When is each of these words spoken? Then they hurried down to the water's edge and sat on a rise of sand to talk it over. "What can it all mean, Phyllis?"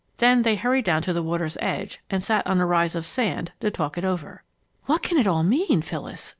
Then 0.17 0.41
they 0.41 0.55
hurried 0.55 0.83
down 0.85 1.03
to 1.03 1.13
the 1.13 1.21
water's 1.21 1.59
edge 1.61 1.99
and 2.09 2.23
sat 2.23 2.47
on 2.47 2.59
a 2.59 2.65
rise 2.65 2.95
of 2.95 3.05
sand 3.05 3.51
to 3.59 3.69
talk 3.69 3.99
it 3.99 4.03
over. 4.03 4.41
"What 4.85 5.03
can 5.03 5.19
it 5.19 5.27
all 5.27 5.43
mean, 5.43 5.83
Phyllis?" 5.83 6.27